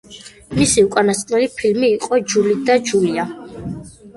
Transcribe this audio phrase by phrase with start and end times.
[0.59, 3.29] მისი უკანასკნელი ფილმი იყო „ჯული და ჯულია“.